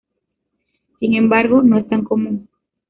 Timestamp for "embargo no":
1.13-1.77